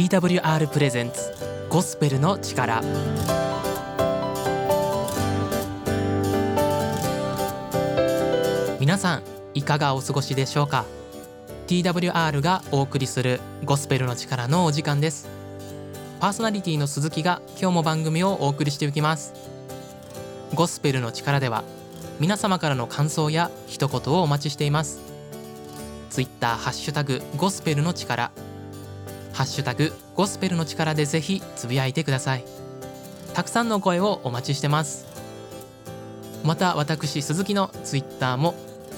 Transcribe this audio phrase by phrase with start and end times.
[0.00, 1.30] TWR プレゼンツ
[1.68, 2.80] ゴスペルの力。
[8.80, 10.86] 皆さんいかがお過ごしでしょうか
[11.66, 15.28] ？TWR がお送りするゴスペルの力のお時間です。
[16.18, 19.34] パーソナリティの鈴木が今日も番組をお送りしていきます。
[20.54, 21.62] ゴスペルの力では
[22.18, 24.98] 皆様からの感想や一言をお待ちしています。
[26.08, 28.30] ツイッターハッシュタグゴスペルの力。
[29.40, 32.44] ハッシュタグゴスペルの力でぜひつぶやいてください。
[33.32, 35.06] たくさんの声をお待ちしてます。
[36.44, 38.54] また私鈴木のツイッターも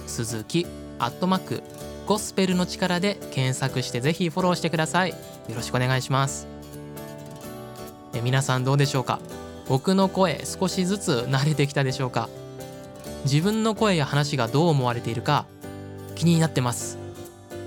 [0.09, 0.67] 鈴木
[0.99, 1.63] アットマーク
[2.07, 5.11] ゴスペルの力で検索してぜひフォローしてください。
[5.11, 5.17] よ
[5.55, 6.49] ろしくお願いします。
[8.13, 9.21] え皆さんどうでしょうか？
[9.69, 12.29] 僕の声少しずつ慣れてきたでしょうか？
[13.27, 15.47] 自分の声や話がどう思われているか
[16.17, 16.99] 気になってます。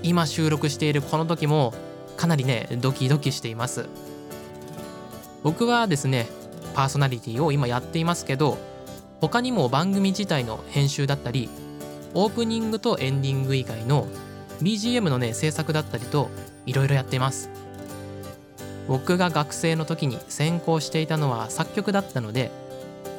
[0.02, 1.72] 今収録しているこの時も
[2.16, 3.86] かなりねドキドキしています。
[5.42, 6.28] 僕はですね
[6.74, 8.58] パーソナリティを今やっていますけど
[9.20, 11.48] 他にも番組自体の編集だったり
[12.14, 14.08] オープニングとエンディング以外の
[14.60, 16.30] BGM のね制作だったりと
[16.64, 17.50] いろいろやっています。
[18.88, 22.50] 僕が学生の時に専攻していたのは作曲だったので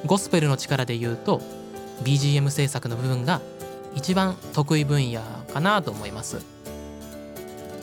[0.05, 1.41] ゴスペルの力で言うと
[2.03, 3.41] BGM 制作の部分が
[3.95, 5.21] 一番得意分野
[5.53, 6.45] かなと思います。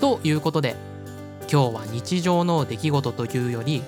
[0.01, 0.77] ということで
[1.55, 3.85] 今日は日常の出来事というより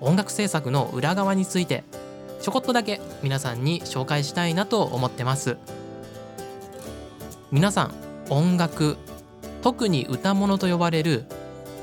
[0.00, 1.84] 音楽制作の裏側について
[2.40, 5.56] ちょこっとだけ皆さんに紹介したいなと思ってます。
[7.52, 7.94] 皆さん
[8.30, 8.96] 音楽
[9.62, 11.26] 特に歌物と呼ばれる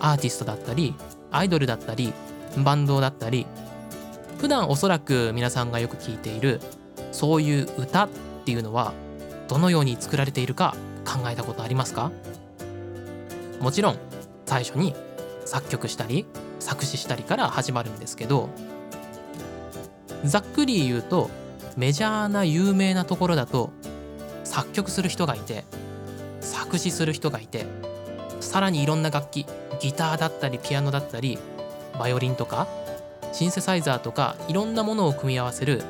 [0.01, 0.95] アーティストだったり
[1.31, 2.11] アイドルだったり
[2.57, 3.47] バンドだったり
[4.37, 6.59] 普段おそらく皆さんがよく聞いている
[7.13, 8.09] そういう歌っ
[8.43, 8.91] ていうのは
[9.47, 12.11] どのように作られているか考えたことありますか？
[13.61, 13.97] もちろん
[14.45, 14.93] 最初に
[15.45, 16.25] 作曲したり
[16.59, 18.49] 作詞したりから始まるんですけど
[20.23, 21.29] ざっくり言うと
[21.77, 23.71] メジャーな有名なところだと
[24.43, 25.63] 作曲する人がいて
[26.41, 27.65] 作詞する人がいて
[28.39, 29.45] さらにいろんな楽器
[29.79, 31.37] ギターだったりピアノだったり
[31.97, 32.67] バイオリンとか
[33.33, 35.81] シンセサイザーとかいろんなものを組み合わせる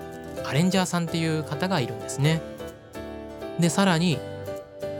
[0.45, 2.41] アレンジャーさんっていう方がいるんですね。
[3.59, 4.17] でさらに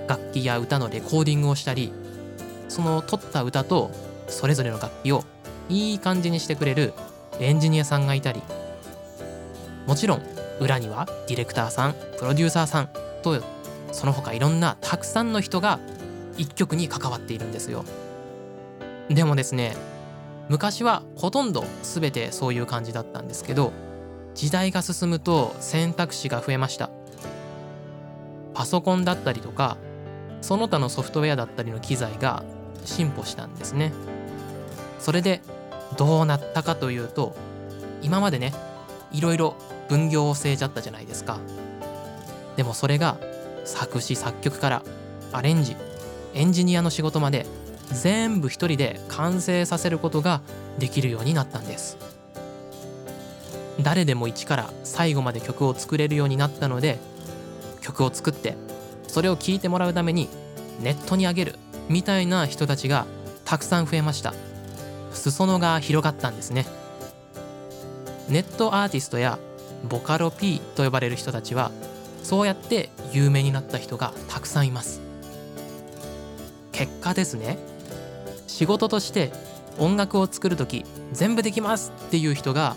[0.08, 1.92] 楽器や歌のレコーディングをしたり
[2.68, 3.92] その撮った歌と
[4.32, 5.24] それぞれの楽器を
[5.70, 6.94] いい感じにしてくれる
[7.40, 8.42] エンジニアさんがいたり
[9.88, 10.22] もちろん
[10.60, 12.90] 裏にはディレクターさんプロデューサーさん
[13.24, 13.42] と
[13.92, 15.80] その他いろんなたくさんの人が
[16.38, 17.84] 一曲に関わっているんですよ。
[19.10, 19.76] でもですね
[20.50, 23.72] 昔はほとんど全てそういう感じだったんですけど
[24.34, 26.90] 時代が進むと選択肢が増えました。
[28.54, 29.78] パソコンだったりとか
[30.42, 32.44] その他のソフトウェアだったりの機材が
[32.86, 33.94] 進歩したんですね。
[35.02, 35.42] それで
[35.98, 37.36] どうなったかというと
[38.02, 38.54] 今までね
[39.12, 39.56] いろいろ
[39.90, 41.40] 分業制じゃったじゃないですか。
[42.56, 43.18] でもそれが
[43.66, 44.84] 作詞作曲から
[45.32, 45.76] アレンジ
[46.34, 47.46] エンジニアの仕事まで
[47.92, 50.42] 全部一人で完成させることが
[50.78, 51.98] できるようになったんです。
[53.82, 57.00] 誰でも一から最後まで曲を作れるようになったので
[57.82, 58.56] 曲を作って
[59.08, 60.30] それを聴いてもらうために
[60.80, 61.56] ネットに上げる
[61.90, 63.06] みたいな人たちが
[63.44, 64.34] たくさん増えました。
[65.14, 66.66] 裾野が広がったんですね。
[68.30, 69.40] ネットアーティストや
[69.90, 71.72] ボカロ P と呼ばれる人たちは
[72.24, 75.02] そうやって有名になった人がたくさんいます。
[76.72, 77.58] 結果ですね。
[78.48, 79.32] 仕事として
[79.80, 82.76] 音楽を作る時全部できますっていう人が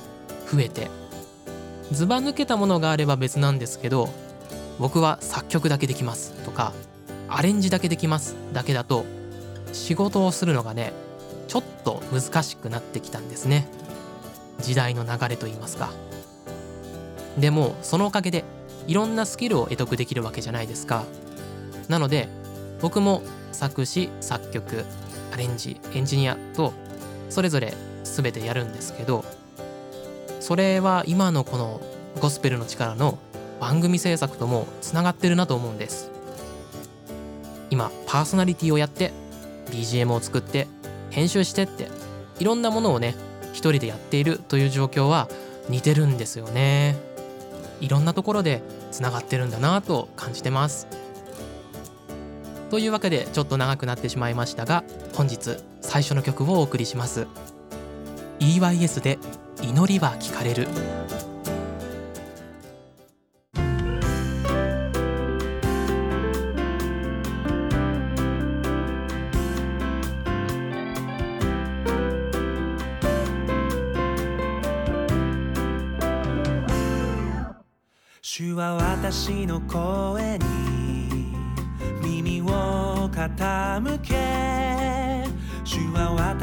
[0.51, 0.89] 増えて
[1.91, 4.09] ずば抜けたものがあれば別なんですけど
[4.79, 6.73] 僕は作曲だけできますとか
[7.29, 9.05] アレンジだけできますだけだと
[9.73, 10.93] 仕事をするのがね
[11.55, 13.69] ちょっと難しくなってきたんですね。
[14.61, 15.93] 時代の流れといいますか。
[17.39, 18.43] でもそのおかげで
[18.89, 21.05] いろんなスキルを得得できるわけじゃないですか。
[21.89, 22.29] なので
[22.81, 23.23] 僕も
[23.53, 24.85] 作詞作曲
[25.33, 26.73] アレンジエンジニアと
[27.31, 27.73] それぞれ
[28.03, 29.25] 全てやるんですけど
[30.41, 31.81] それは今のこの
[32.21, 33.17] ゴスペルの力の
[33.61, 36.11] 番組制作ともつながってるなと思うんです。
[37.71, 39.13] 今パーソナリティをやって
[39.71, 40.67] BGM を作って
[41.15, 41.89] 編集してって
[42.41, 43.15] いろんなものをね
[43.53, 45.29] 一人でやっているという状況は
[45.69, 46.97] 似てるんですよね。
[47.81, 50.89] いろんなところでつながってるんだなと感じてます。
[52.71, 54.83] というわけでちょっと長くなってしまいましたが
[55.15, 57.29] 本日最初の曲をお送りします。
[58.41, 59.19] EYS で
[59.63, 60.67] 祈りは聞かれる。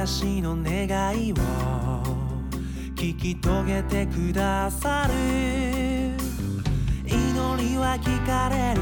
[0.03, 0.87] 私の願
[1.27, 1.35] いを
[2.95, 5.13] 聞き遂げてくださる。
[7.05, 8.81] 祈りは聞かれる。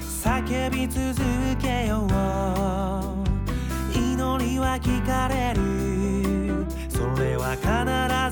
[0.00, 1.20] 叫び続
[1.60, 2.08] けよう。
[3.98, 6.64] 祈りは聞かれる。
[6.88, 7.66] それは必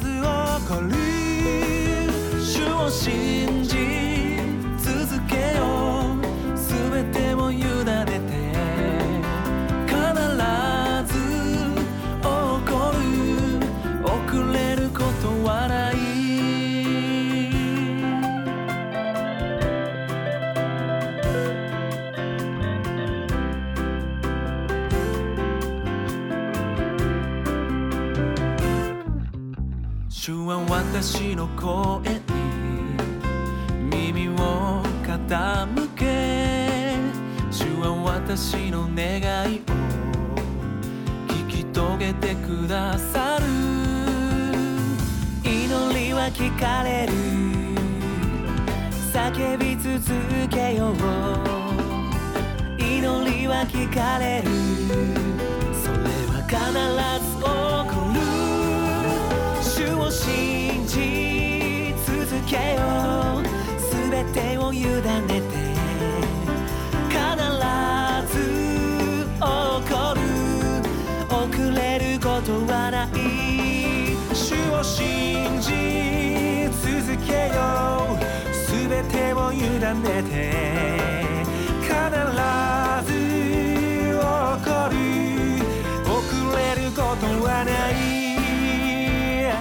[0.06, 0.26] ず起
[0.72, 0.94] こる。
[2.40, 4.38] 主を信じ
[4.78, 6.56] 続けよう。
[6.56, 8.09] 全てを委ね
[31.02, 32.37] 私の声に
[33.91, 36.94] 耳を傾け
[37.50, 39.19] 主は私の願
[39.50, 39.62] いを
[41.26, 43.47] 聞き遂げてくださる
[45.43, 47.12] 祈りは聞かれる。
[49.11, 49.99] 叫び続
[50.50, 50.96] けよう
[52.79, 54.50] 祈りは聞かれる。
[55.82, 55.96] それ
[56.29, 56.61] は必
[57.25, 57.44] ず起
[57.88, 58.20] こる。
[59.62, 60.98] 主を信じ続
[62.48, 62.82] けよ
[63.38, 63.42] う
[64.10, 64.90] 全てを委ね
[65.28, 65.44] て
[67.08, 67.14] 必
[68.26, 68.34] ず
[69.37, 70.19] 起こる。
[71.31, 73.08] 遅れることはない
[74.34, 75.69] 主を信じ
[76.82, 77.58] 続けよ
[78.10, 78.19] う
[78.69, 79.94] 全てを委ね
[80.25, 80.34] て
[81.82, 81.94] 必
[83.06, 83.08] ず
[84.10, 84.19] 起
[84.66, 84.93] こる。
[86.10, 86.19] 遅
[86.56, 88.00] れることはない。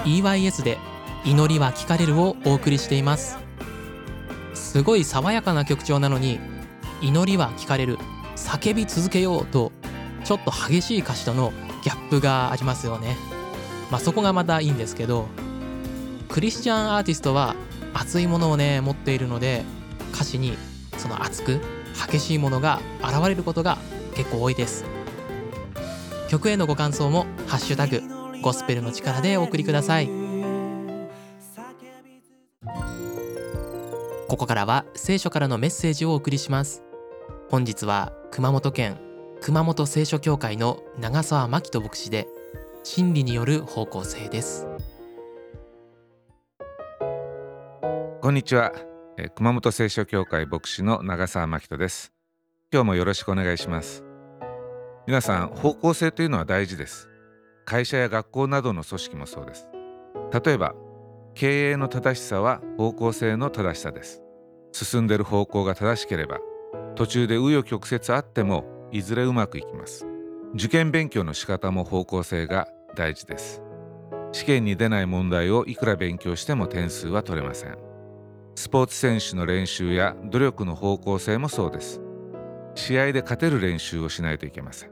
[0.04, 0.78] EYS で
[1.24, 3.38] 「祈りは聞かれる」をお送りしています。
[4.54, 6.38] すごい爽やかな曲調なのに
[7.02, 7.98] 「祈りは聞かれる」
[8.36, 9.72] 「叫び続けよう」と
[10.24, 11.52] ちょっと激しい歌詞との
[11.82, 13.16] ギャップがありますよね。
[13.90, 15.26] まあそこがまたいいんですけど
[16.28, 17.56] クリスチャンアーティストは
[17.92, 19.64] 熱いものをね持っているので
[20.14, 20.56] 歌詞に
[20.96, 21.60] その熱く
[22.08, 23.78] 激しいものが現れることが
[24.14, 24.84] 結構多いです。
[26.28, 28.02] 曲へのご感想も「ハッシュタグ
[28.40, 30.19] ゴスペルの力」でお送りください。
[34.30, 36.84] ここからは聖書からのメッセージをお送りします。
[37.48, 38.96] 本日は熊本県
[39.40, 42.28] 熊本聖書協会の長澤真希人牧師で
[42.84, 44.68] 真理による方向性です。
[48.20, 48.72] こんにちは、
[49.18, 52.12] え熊本聖書協会牧師の長澤真人です。
[52.72, 54.04] 今日もよろしくお願いします。
[55.08, 57.08] 皆さん方向性というのは大事です。
[57.64, 59.66] 会社や学校などの組織もそうです。
[60.44, 60.72] 例えば
[61.40, 64.20] 経営の正しさは方向性の正しさです。
[64.72, 66.36] 進んでいる方向が正しければ
[66.96, 70.06] 途中で紆余曲折あってもいずれうまくいきます。
[70.52, 73.62] 受験勉強の仕方も方向性が大事です。
[74.32, 77.78] 試験に出ない問題をいくら勉強しても点数は取れません。
[78.54, 82.02] スポーツ選手の練習や努力の方向性もそうです。
[82.74, 84.90] 試合で勝てる練習をしないといけません。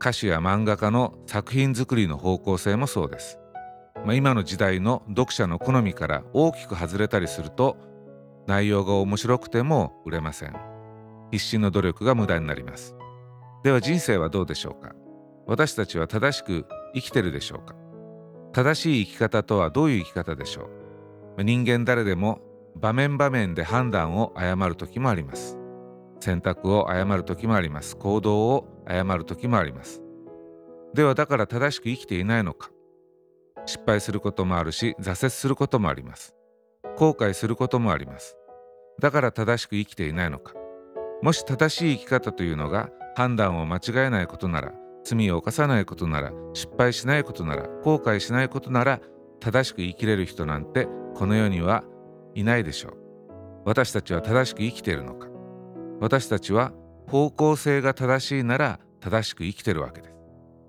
[0.00, 3.38] 歌手や漫画家の作品作りの方向性もそうです、
[4.04, 7.76] まあ、今の時代の読者の好みから大きく外れたりすると
[8.46, 10.56] 内容が面白くても売れません。
[11.30, 12.96] 必死の努力が無駄になります。
[13.62, 14.94] では人生はどうでしょうか？
[15.46, 17.74] 私たちは正しく生きてるでしょうか？
[18.52, 20.68] 正しい生き方とはどういう生き方でしょ
[21.38, 21.44] う？
[21.44, 22.40] 人間誰でも
[22.76, 25.56] 場面場面で判断を誤る時もあります。
[26.20, 27.96] 選択を誤る時もあります。
[27.96, 30.02] 行動を誤る時もあります。
[30.92, 32.70] ではだから正しく生きていないのか？
[33.66, 36.34] 失敗することもあるし挫折することもあります。
[36.96, 38.36] 後悔することもあります。
[39.00, 40.54] だから正しく生きていないのか。
[41.22, 44.72] もし正しい生き方というのが判断を間違えないことなら
[45.04, 49.00] 罪を犯さないことなら失敗しないことなら後悔しないことなら
[49.40, 51.84] 正しく生きれる人なんてこの世には
[52.34, 52.92] いないでしょう。
[53.64, 55.28] 私たちは正しく生きているのか。
[56.00, 56.72] 私たちは
[57.08, 60.14] 方向性が正しいなら正しく生きてるわけです。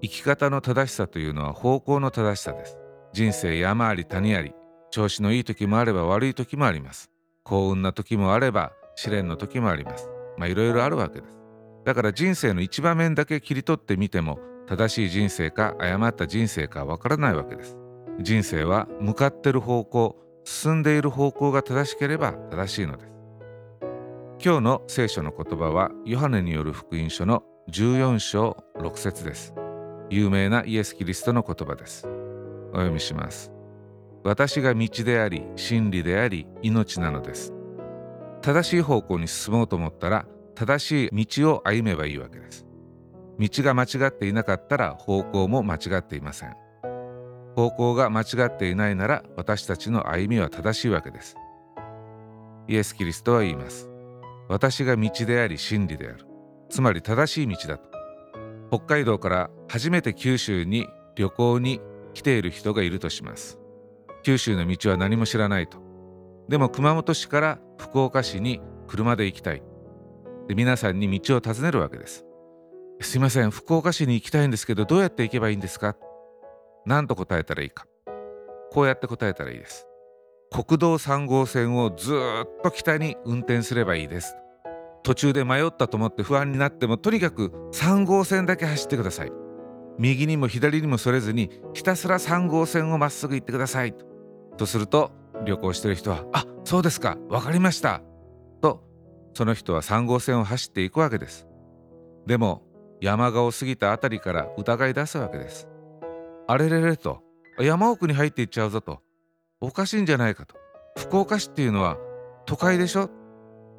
[0.02, 2.83] 生き方の正しさというのは方向の正しさです。
[3.14, 4.54] 人生山あり谷あり
[4.90, 7.12] 調子のいい時もあれば悪い時もあります。
[7.44, 10.10] 幸運な時もあれば試練の時もあります。
[10.38, 11.38] まあいろいろあるわけです。
[11.86, 17.78] だから人生の一場面だけ切り取ってみても正しい人生か誤った人生かわからないわけです。
[18.20, 23.14] 人生は向かってる方向進んでいる方向が正しければ正しいのです。
[24.44, 29.54] 今日の聖書の言葉はヨハネによる福音書の14章6節です。
[30.10, 32.08] 有名なイエス・キリストの言葉です。
[32.74, 33.52] お読みします。
[34.24, 37.54] 私が道であり真理であり命なのです。
[38.42, 40.26] 正しい方向に進もうと思ったら
[40.56, 42.66] 正しい道を歩めばいいわけです。
[43.40, 46.56] 道が間違っていなかったら方向も間違っていません。
[47.56, 51.36] 方向が間違っていないなら私たちの歩みは正しいわけです。
[52.68, 53.90] イエス・キリストは言います。
[54.50, 56.26] 私が道であり真理である。
[56.70, 57.90] つまり正しい道だと。
[58.70, 61.80] 北海道から初めて九州に旅行に
[62.14, 63.60] 来ている人がいるとします。
[64.24, 65.78] 九州の道は何も知らないと。
[66.48, 69.64] でも熊本市から福岡市に車で行きたい。
[70.48, 72.26] で皆さんに道を尋ねるわけです。
[73.02, 75.96] すいません福岡市に行きたいんですけどどうやって行けばいいんですか？
[76.86, 77.86] 何と答えたらいいか。
[78.72, 79.88] こうやって答えたらいいです。
[80.52, 84.36] 国道3号線をずっと北に運転すればいいです。
[85.02, 89.32] 途中で迷ったと思って不安になってもとにかく3号線だけ走ってください。
[90.00, 93.94] 右にも左にもそれずにひたすら3号線をまっすぐ行ってください。
[93.94, 94.06] と
[94.58, 95.12] とすると
[95.46, 97.18] 旅行してる人は「あそうですか。
[97.30, 98.02] 分かりました」
[98.62, 98.84] と
[99.34, 101.48] その人は3号線を走っていくわけです。
[102.26, 102.64] でも
[103.02, 105.68] 山側を過ぎた辺りから疑い出すわけです
[106.48, 107.22] あれれれと
[107.60, 109.02] 山奥に入っていっちゃうぞと
[109.60, 110.56] おかしいんじゃないかと
[110.98, 111.98] 福岡市っていうのは
[112.46, 113.10] 都会でしょ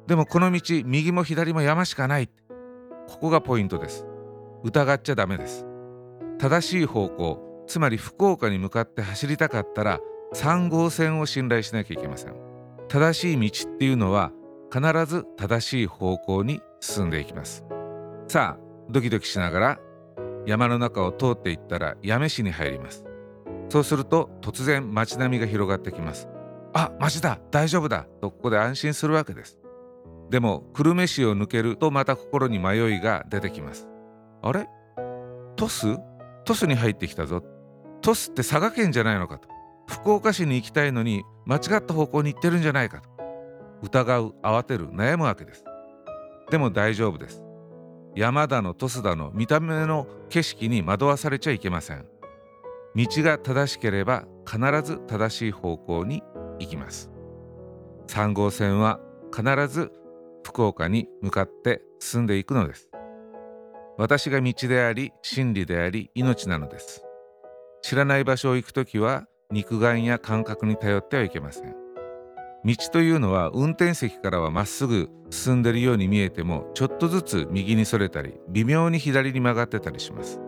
[0.07, 2.29] でもこの道右も左も山しかない
[3.07, 4.05] ここがポイントです
[4.63, 5.65] 疑っちゃダメです
[6.37, 9.99] 正しい方向つまり福岡に向かって走りたかったら
[10.33, 12.35] 3号線を信頼しなきゃいけません。
[12.87, 14.31] 正しい道っていうのは
[14.71, 17.63] 必ず正しい方向に進んでいきます。
[18.27, 19.79] さあドキドキしながら
[20.45, 23.05] 山の中を通っていったら八女市に入ります。
[23.69, 26.27] そうすると突然街並みが広がってきます。
[26.73, 29.57] あ町だ大丈夫だとここで安心するわけです。
[30.29, 33.87] でも久留米市を抜けるとまた心に迷いが出てきます。
[34.43, 34.67] あれ？
[35.55, 35.97] トス？
[36.45, 37.43] トスに入ってきたぞ。
[38.01, 39.49] トスって佐賀県じゃないのかと。
[39.87, 43.09] 福岡市に行きたいのに間違った方向に行ってるんじゃないかと。
[43.81, 45.63] 疑う慌てる悩むわけです。
[46.49, 47.43] でも大丈夫です。
[48.15, 52.05] 山だのトスだの見た目の景色に惑わされちゃいけません。
[52.95, 56.23] 道が正しければ必ず正しい方向に
[56.59, 57.11] 行きます。
[58.07, 58.99] 3号線は
[59.35, 59.91] 必ず
[60.43, 62.87] 福岡に向かって進んでいくのです。
[63.97, 67.03] 私が道であり真理であり命なのです。
[67.81, 71.75] 知らない場所を行くときは肉眼や感覚に頼ってはいけません。
[72.65, 80.41] 道というのは運転席からはまっすぐ進んでいるように見えてもちょっとずつ右にそれたり微妙に左に曲がってたりします。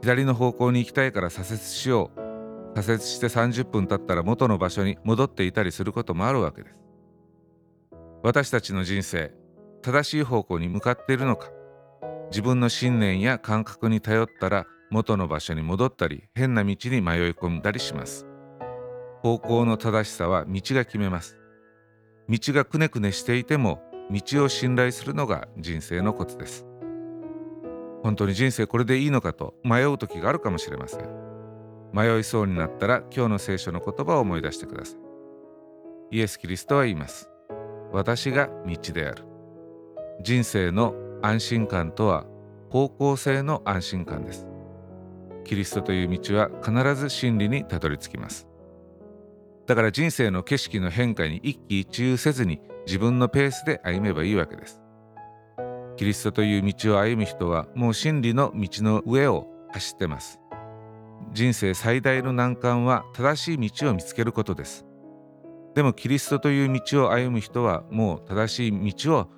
[0.00, 2.80] 左の方向に行きたいから左折しよう。
[2.80, 6.76] 左折して30分経ったら元の場所に戻っていたりすることもあるわけです。
[8.22, 9.34] 私たちの人生
[9.82, 11.50] 正しい方向に向かっているのか
[12.30, 18.26] 自分の信念や感覚に頼ったら元の場所に戻ったり変な道に迷い込んだりします。
[19.22, 21.38] 方向の正しさは道が決めます。
[22.28, 26.66] 道がくねくねしていても道を信頼するのが人生のコツです。
[28.02, 31.08] 本当に人生これでいいのかと迷う時があるかもしれません。
[31.92, 34.96] 迷いそうになったら今日の聖書の言葉を思い出してくださ
[36.12, 36.16] い。
[36.16, 37.30] イエス・キリストは言います。
[37.92, 39.24] 私が道である。
[40.22, 42.26] 人生の安心感とは
[42.70, 44.46] 方向性の安心感です
[45.44, 48.48] キリストという道は必ず真理にたどり着きます
[49.66, 54.82] だから人生の景色の変化に一喜一憂せずに自分のペースで歩めばいいわけです。
[55.96, 60.40] キリストという道を歩む人はもう真理の道の上を走ってます。
[61.32, 64.84] 人生最大の難関は正しい道を見つけることです。
[65.74, 69.30] でもキリストという道を歩む人はもう正しい道を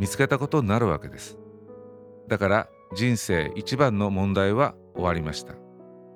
[0.00, 1.38] 見つけたことになるわけです。
[2.26, 5.54] だから人生一番の問題は終わりました。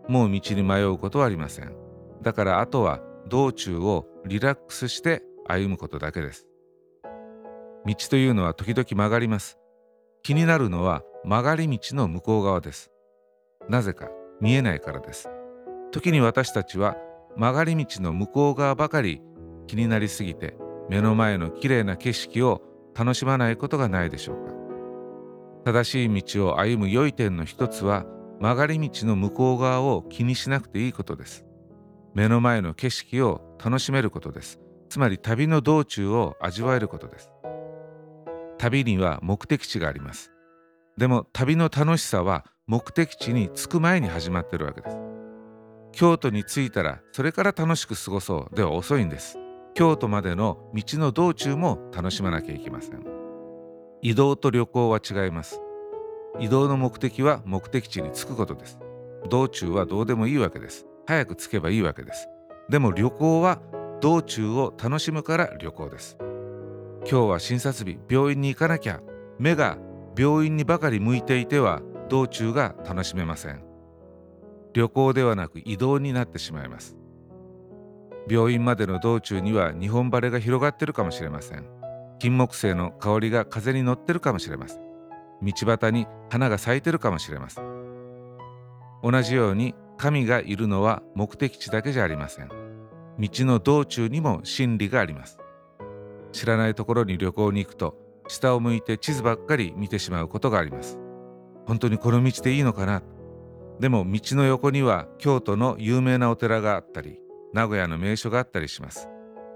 [0.08, 1.76] もう道に迷うことはありません。
[2.22, 6.46] だからあとは道中をリラックスして歩むことだけです。
[7.84, 9.58] 道というのは時々曲がります。
[10.22, 12.90] 気になるのは曲がり道の向こう側です。
[13.68, 14.08] なぜか
[14.40, 15.28] 見えないからです。
[15.92, 16.96] 時に私たちは
[17.36, 19.20] 曲がり道の向こう側ばかり
[19.66, 20.56] 気になりすぎて
[20.88, 22.62] 目の前のきれいな景色を
[22.94, 24.52] 楽しまないことがないでしょうか。
[25.64, 28.04] 正しい道を歩む良い点の一つは
[28.40, 31.44] 曲がり道の向こう側を気にしなくていいことです。
[32.14, 34.60] 目の前の景色を楽しめることです。
[34.88, 37.30] つまり旅の道中を味わえることです。
[38.58, 40.30] 旅には目的地があります。
[40.96, 44.96] でも旅の楽しさは目的地に着く前に始まってるわけです。
[45.92, 49.38] 京都に着いたらそれから楽しく過ごそうでは遅いんです。
[49.74, 53.04] 京都までの道の道中も楽しまなきゃいけません。
[54.02, 55.60] 移動と旅行は違います。
[56.38, 58.78] 移動の目的は目的地に着くことです。
[59.28, 60.86] 道中はどうでもいいわけです。
[61.06, 62.28] 早く着けばいいわけです。
[62.68, 63.60] でも旅行は
[64.00, 66.16] 道中を楽しむから旅行です。
[67.10, 69.00] 今日は診察日病院に行かなきゃ。
[69.38, 69.76] 目が
[70.16, 73.64] 病院にばかり向いていては道中が楽しめません。
[74.72, 76.96] 旅行ではなく移動になってしまいます。
[78.28, 81.66] 病院までの道中には日本晴れが広がってるかもしれません。
[82.20, 84.80] 金木犀の香りが風に乗ってるかもしれません
[85.42, 87.64] 道端に花が咲いてるかもしれません
[89.02, 92.48] 同じように神がいるのは目的地だけじゃありません。
[92.48, 95.38] 道の道中にも真理があります。
[96.32, 100.98] 知らないところに旅行に行くと下を向いて地図ばっかり見てしまうことがあります。
[101.66, 103.02] 本当にこの道でいいのかな？
[103.80, 107.18] でも道の横には京都の有名なお寺があったり
[107.54, 109.08] 名古屋の名所があったりします。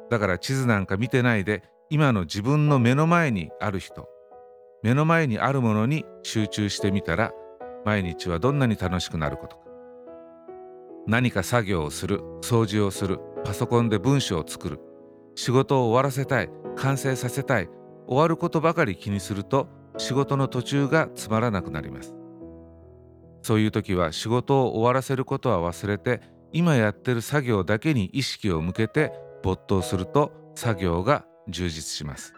[0.09, 4.09] だから地図なんか見てないで今の自分の目の前にある人
[4.83, 7.33] 目の前にあるものに集中してみたら
[7.85, 9.63] 毎日はどんなに楽しくなることか。
[11.07, 14.79] 何か作業をする掃除をするパソコンで文章を作る
[15.35, 17.69] 仕事を終わらせたい完成させたい
[18.07, 22.15] 終わることばかり気にすると仕事の途中がつまらなくなります。
[23.43, 26.21] そういう時は仕事を終わらせることは忘れて
[26.53, 29.13] 今やってる作業だけに意識を向けて
[29.43, 32.35] 没頭すると作業が充実します。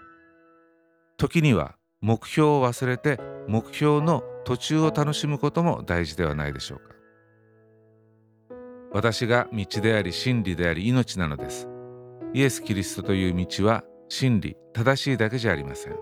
[1.16, 6.94] 時には目標を忘れて目標の途中を楽しむことも大事ではないでしょうか。
[8.92, 11.68] 私が道であり真理であり命なのです。
[12.34, 15.96] イエス・キリストという道は真理正しいだけじゃありません。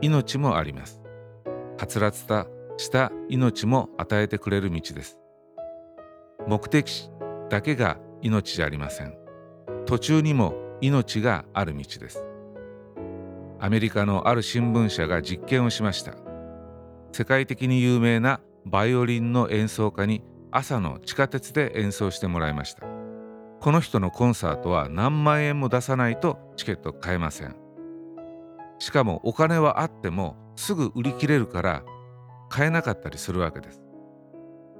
[0.00, 1.02] 命もあります。
[1.78, 5.18] はつらつとした命も与えてくれる道です。
[6.46, 7.10] 目的地
[7.50, 9.14] だけが命じゃありません。
[9.84, 12.24] 途中にも命がある道です。
[13.58, 16.14] アメリカのある新聞社が実験をしました。
[17.12, 22.86] 世界的に有名なバイオリンの演奏家に朝の地下鉄で演奏してもらいました。
[23.60, 27.56] この人のコンサートは何万円も出さないとチケット買えません。
[28.78, 31.82] しかもお金はあってもすぐ売り切れるから
[32.48, 33.82] 買えなかったりするわけです。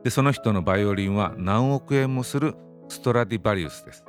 [0.05, 2.55] でその人のバイオリンは何億円もする
[2.89, 4.05] ストラディバリウスです。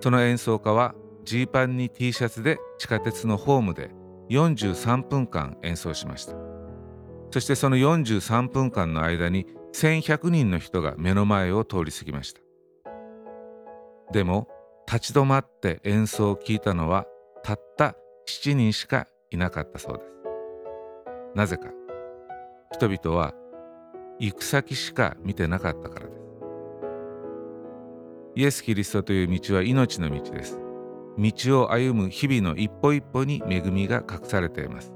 [0.00, 3.90] その演奏家はジーパンに T シャツで地下鉄のホームで
[4.30, 6.34] 43分間演奏しました。
[7.30, 12.40] そしてその43分間の間に1100人の人が目の前を通り過ぎました。
[14.12, 14.48] でも
[14.86, 17.06] 立ち止まって演奏を聞いたのは
[17.42, 17.96] たった
[18.28, 20.12] 7人しかいなかったそうです。
[21.34, 21.68] なぜか。
[22.72, 23.34] 人々は
[24.22, 26.22] 行く先しか見てなかったからです。
[28.36, 30.60] イエス・キリストという道は命の道です。
[31.18, 34.92] 道を歩む日々の一歩一歩に恵みが隠されています。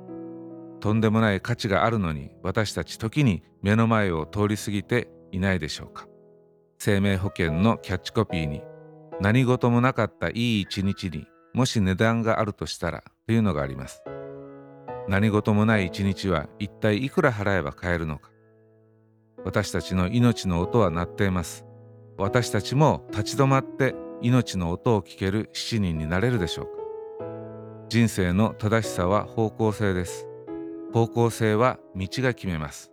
[0.79, 6.07] とんでもない価値があるのに私たち時に目の前を通り過ぎていないでしょうか。
[6.79, 8.62] 生命保険のキャッチコピーに
[9.21, 14.05] 何事もなかったいい一日にもし値段があるとしたらというのがあります。
[15.09, 18.31] 何事もない一日は一体いくら払えば買えるのか。
[19.47, 21.65] 私たちの命の音は鳴っています。
[22.19, 26.73] 私たちも立ち止まって命の音を聞ける7人になれるでしょうか。
[27.89, 30.27] 人生の正しさは方向性です。
[30.93, 32.91] 方向性は道が決めます。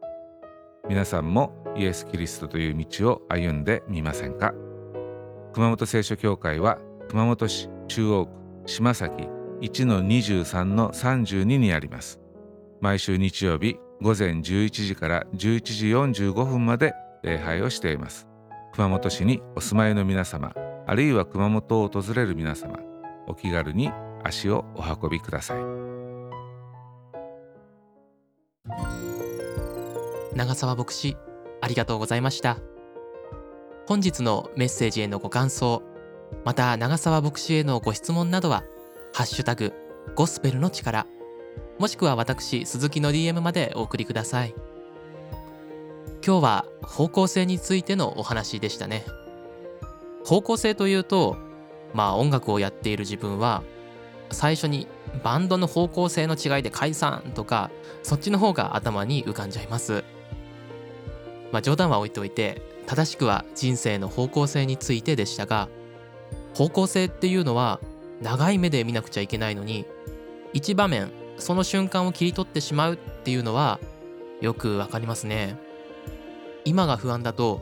[0.88, 4.54] 皆さんもイエス・キリストという道を歩んでみませんか。
[5.54, 6.78] 熊本聖書協会は
[7.10, 8.32] 熊本市中央区
[8.68, 9.28] 島崎
[9.62, 12.20] 1-23-32にあります。
[12.80, 15.88] 毎週日曜日午前11時から11時
[16.24, 18.28] 45分まで礼拝をしています。
[18.74, 20.54] 熊本市にお住まいの皆様
[20.86, 22.80] あるいは熊本を訪れる皆様
[23.28, 25.58] お気軽に足をお運びください。
[30.36, 31.16] 長澤牧師
[31.62, 32.58] ありがとうございました。
[33.88, 35.82] 本日のメッセージへのご感想
[36.44, 38.63] また長澤牧師へのご質問などは
[39.16, 39.72] 「ハッシュタグ
[40.13, 41.08] ゴスペルの力」
[41.79, 44.53] もしくは私鈴木の DM までお送りください。
[46.25, 49.05] 今日は方向性についてのお話でしたね。
[50.23, 51.38] 方向性というと
[51.93, 53.63] まあ音楽をやっている自分は
[54.31, 54.88] 最初に
[55.23, 57.69] バンドの方向性の違いで解散とか
[58.03, 60.03] そっちの方が頭に浮かんじゃいます。
[61.51, 65.69] まあ冗談は置いておいて正しくは人生の方向性についてでしたが
[66.53, 67.79] 方向性っていうのは
[68.21, 69.86] 長い目で見なくちゃいけないのに
[70.53, 73.80] 一場面その瞬間を切り取ってしまうっていうのは
[74.41, 75.58] よくわかりますね。
[76.65, 77.62] 今が不安だと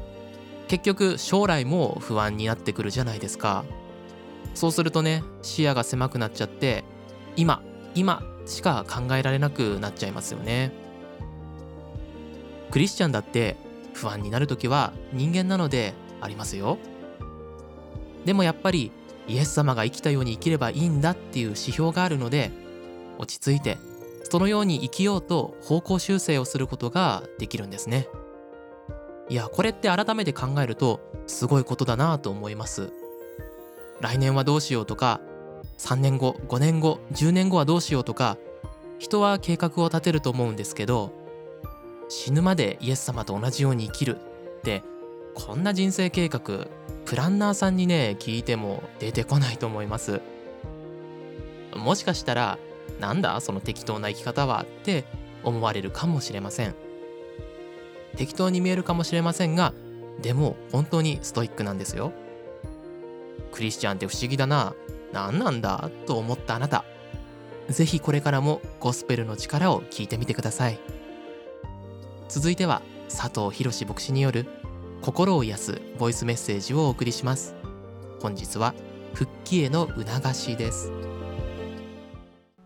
[0.68, 3.66] 結局将来も不安になってくるじゃないですか。
[4.54, 6.84] そうするとね視野が狭くなっちゃって
[7.36, 7.62] 今
[7.96, 10.72] 今しか考えられなくなっちゃいますよね。
[12.70, 13.58] クリスチャンだって
[13.94, 16.78] 不安になる時は人間なのでありますよ。
[18.26, 18.92] でもやっぱり
[19.28, 22.52] イエス様が生きたように生きればいいんだっていう指標があるので
[23.18, 23.78] 落ち着いて
[24.24, 28.08] そのように生きようと方向修正をすることができるんですね。
[29.30, 32.92] いやこれって改めて考えるとすごいことだなと思います。
[34.00, 35.22] 来年はどうしようとか
[35.78, 38.38] 3年後5年後10年後はどうしようとか
[39.00, 41.12] 人は計画を立てると思うんですけど
[42.10, 44.84] 死ぬまでイエス様と同じように生きるって
[45.34, 46.68] こんな人生計画
[47.06, 50.22] プランナーさんにね聞いても出てこないと思います。
[51.76, 52.60] もしかしたら
[53.02, 55.04] なんだその適当な生き方はって
[55.44, 56.76] 思われるかもしれません。
[58.16, 59.74] 適当に見えるかもしれませんが
[60.22, 62.14] でも本当にストイックなんですよ。
[63.52, 64.74] クリスチャンって不思議だな
[65.12, 66.86] 何なんだと思ったあなた。
[67.70, 70.80] ぜひこれからもゴスペルの力を聞いてみてください。
[72.30, 74.46] 続いては佐藤博牧師による
[75.02, 77.56] 心を癒すボイスメッセージをお送りします。
[78.22, 78.76] 本日は
[79.16, 81.11] 復帰への促しです。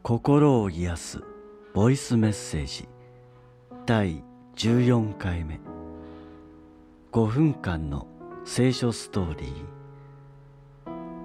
[0.08, 1.24] 心を癒す
[1.74, 2.88] ボイスメッセージ。
[3.88, 4.24] 第
[4.56, 5.60] 14回目。
[7.12, 8.06] 5分間の
[8.46, 9.52] 聖書ストーリー。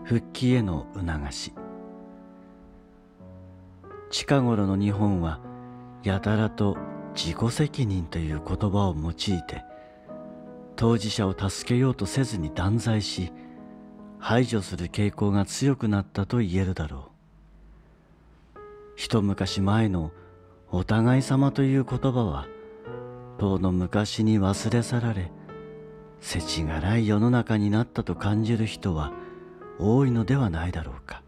[0.05, 1.53] 復帰への促し。
[4.09, 5.41] 近頃の日本は
[6.03, 6.79] やたらと
[7.15, 9.63] 自己責任という言葉を用いて
[10.77, 13.31] 当事者を助けようとせずに断罪し
[14.19, 17.10] 排除する傾向が強くなったと言えるだろう。
[19.01, 20.13] 一昔前の
[20.71, 22.47] お互い様という言葉は
[23.39, 25.33] 遠の昔に忘れ去られ
[26.21, 29.15] 世知辛い世の中になったと感じる人は
[29.79, 31.23] 多いのではないだろうか。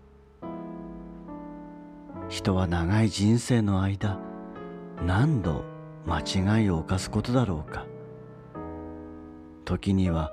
[2.28, 4.20] 人は長い人生の間
[5.06, 5.64] 何度
[6.04, 7.86] 間違いを犯すことだろうか。
[9.64, 10.30] 時には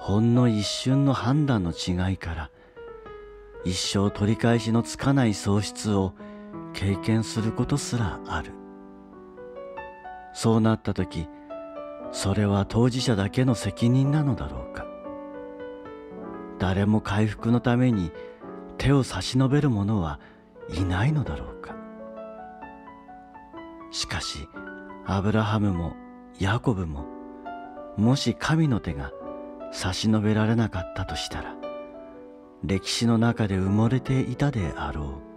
[0.00, 2.50] ほんの一瞬の判断の違いから
[3.66, 6.14] 一生取り返しのつかない喪失を
[6.78, 8.52] 経験することすらある。
[10.32, 11.26] そうなった時
[12.12, 14.86] それは当事者だけの責任なのだろうか。
[16.60, 18.12] 誰も回復のために
[18.76, 20.20] 手を差し伸べる者は
[20.72, 21.74] いないのだろうか。
[23.90, 24.48] しかし
[25.04, 25.96] アブラハムも
[26.38, 27.06] ヤコブも
[27.96, 29.10] もし神の手が
[29.72, 31.56] 差し伸べられなかったとしたら
[32.62, 35.27] 歴史の中で埋もれていたであろう。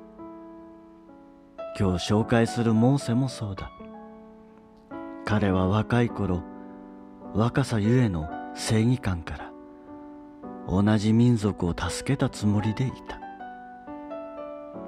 [1.80, 3.72] 今日紹介するモーセもそうだ。
[5.26, 6.44] 彼は若い頃
[7.34, 9.52] 若さゆえの正義感から
[10.68, 13.20] 同じ民族を助けたつもりでいた。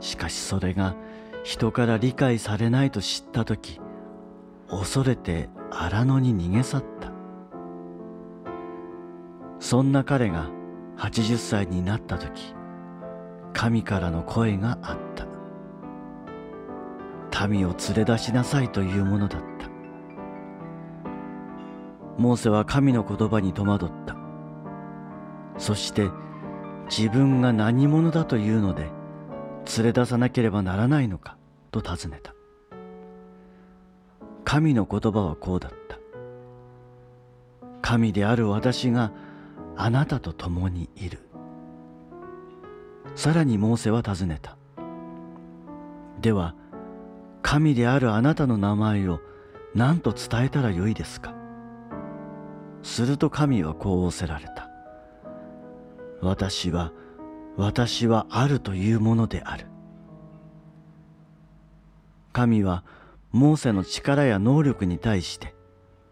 [0.01, 0.95] しかしそれが
[1.43, 3.79] 人から理解されないと知った時
[4.69, 7.11] 恐れて荒野に逃げ去った。
[9.59, 10.49] そんな彼が
[10.97, 12.53] 80歳になった時
[13.53, 15.32] 神からの声があった。
[17.47, 19.69] 民を連れ出しなさいというものだった。
[22.17, 24.15] モーセは神の言葉に戸惑った。
[25.57, 26.09] そして
[26.89, 28.89] 自分が何者だというので
[29.77, 31.37] 連れ出さなければならないのか
[31.71, 32.33] と尋ねた。
[34.43, 35.97] 神の言葉はこうだった。
[37.81, 39.11] 神である私が
[39.75, 41.19] あなたと共にいる。
[43.15, 44.57] さらにモーセは尋ねた。
[46.21, 46.55] では
[47.43, 49.19] 神であるあなたの名前を
[49.75, 51.35] 何と伝えたらよいですか？
[52.81, 54.69] すると神はこう仰せられた。
[56.21, 56.91] 私は
[57.57, 59.67] 私はあるというものである。
[62.31, 62.83] 神は
[63.31, 65.53] モーセの力や能力に対して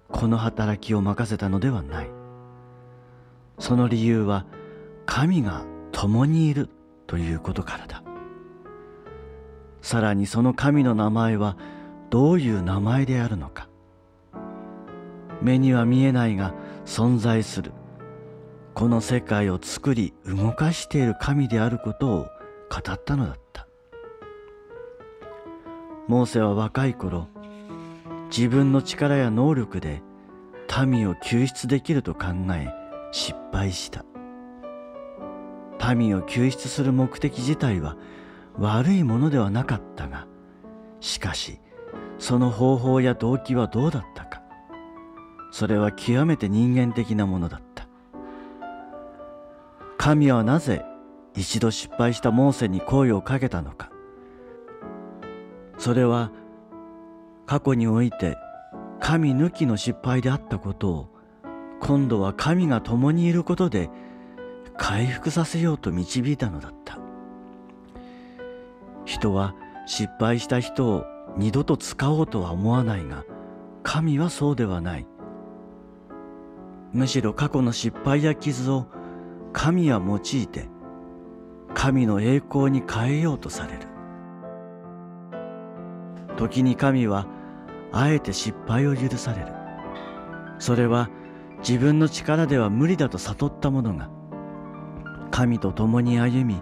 [0.10, 2.10] この働きを任せたのではない。
[3.58, 4.46] その理由は
[5.06, 6.70] 神が共にいる
[7.08, 8.04] ということからだ。
[9.82, 11.58] さらにその神の名前は
[12.10, 13.68] どういう名前であるのか。
[15.42, 16.54] 目には見えないが
[16.86, 17.72] 存在する。
[18.74, 22.28] この世界を作り動かしている神であることを
[22.70, 23.68] 語ったのだった。
[26.08, 27.28] モーセは若い頃
[28.36, 30.02] 自分の力や能力で
[30.86, 32.70] 民を救出できると考え
[33.12, 34.06] 失敗した。
[35.96, 37.98] 民を救出する目的自体は
[38.62, 40.28] 悪いものではなかったが
[41.00, 41.60] しかし
[42.20, 44.44] その方法や動機はどうだったか。
[45.52, 47.88] それは極めて人間的なものだった。
[49.98, 50.86] 神はなぜ
[51.36, 53.90] 一度失敗したモーセに声をかけたのか。
[55.80, 56.32] それは
[57.48, 58.38] 過去において
[59.00, 61.10] 神抜きの失敗であったことを
[61.80, 63.90] 今度は神が共にいることで
[64.78, 67.01] 回復させようと導いたのだった。
[69.12, 73.26] 人は失敗した人を二度と使おうとは思わないが
[73.84, 75.08] 神はそうではない。
[76.94, 78.88] むしろ過去の失敗や傷を
[79.52, 80.70] 神は用いて
[81.74, 83.80] 神の栄光に変えようとされる。
[86.38, 87.28] 時に神は
[87.92, 89.48] あえて失敗を許される。
[90.58, 91.10] それは
[91.60, 94.10] 自分の力では無理だと悟った者が
[95.32, 96.62] 神と共に歩み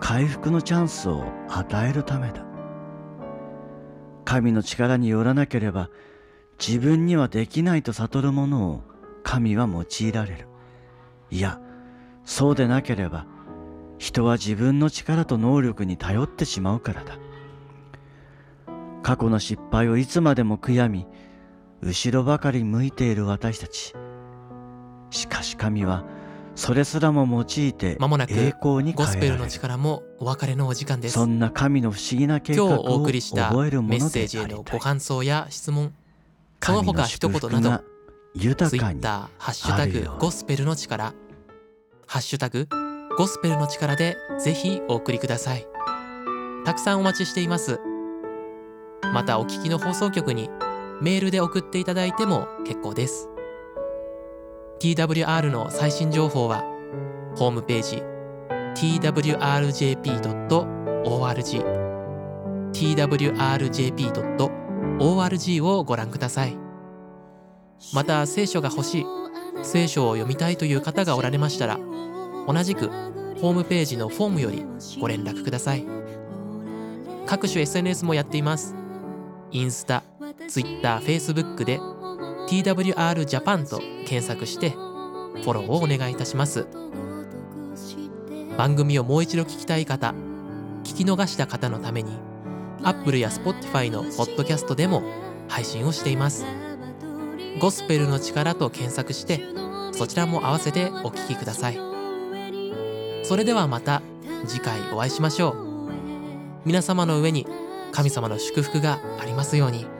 [0.00, 2.44] 回復のチャンスを与えるためだ。
[4.24, 5.90] 神の力によらなければ
[6.58, 8.82] 自分にはできないと悟る者を
[9.22, 10.48] 神は用いられる。
[11.30, 11.60] いや
[12.24, 13.26] そうでなければ
[13.98, 17.18] 人は自分の力と能力に頼ってしまうからだ。
[19.02, 21.06] 過去の失敗をいつまでも悔やみ
[21.82, 23.94] 後ろばかり向いている私たち。
[25.10, 26.04] しかし神は
[26.60, 31.14] それすらも用いてまもなく栄光にゴスペルの力もお別れのお時間です。
[31.14, 35.94] そんな神の不思議な計今日お画を送りした覚えるもメッのでセージへのありたいご感想や質問
[36.62, 37.84] その他一言など
[38.34, 41.14] 豊かに Twitter ハッシュタグゴスペルの力
[42.06, 42.68] ハッシュタグ
[43.16, 45.66] ゴスペルの力でぜひお送りください。
[46.66, 47.80] たくさんお待ちしています。
[49.14, 50.50] またお聞きの放送局に
[51.00, 53.29] メールで送っていただいても結構です
[54.80, 56.64] TWR の最新情報は
[57.36, 58.02] ホームページ
[58.74, 60.00] twrjp.org
[62.72, 64.00] twrjp.org
[65.60, 66.56] をご覧ください。
[67.92, 69.06] また聖書が欲しい
[69.62, 71.78] 聖書を読みたいという方がおられましたら
[72.46, 72.88] 同じく
[73.38, 74.64] ホームページのフォームより
[74.98, 75.84] ご連絡ください。
[77.26, 78.74] 各種 SNS もやっています。
[79.50, 80.04] インスタ、
[80.48, 81.78] ツイッター、フェイスブックで
[82.50, 86.66] TWR ジャパンと検索してフォローをお願いいたします。
[88.58, 90.14] 番組をもう一度聞きたい方
[90.82, 92.18] 聞き逃した方のために
[92.82, 95.04] Apple や Spotify のポッドキャストでも
[95.46, 96.44] 配信をしています。
[97.60, 99.40] ゴスペルの力と検索して
[99.92, 101.78] そちらも合わせてお聞きください。
[103.22, 104.02] それではまた
[104.48, 105.54] 次回お会いしましょう。
[106.64, 107.46] 皆様の上に
[107.92, 109.99] 神様の祝福がありますように。